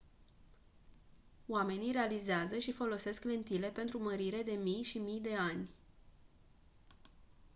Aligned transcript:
omenii 1.47 1.91
realizează 1.91 2.57
și 2.57 2.71
folosesc 2.71 3.23
lentile 3.23 3.67
pentru 3.69 3.99
mărire 4.01 4.41
de 4.41 4.51
mii 4.51 4.83
și 4.83 4.97
mii 4.99 5.19
de 5.19 5.33
ani 5.35 5.69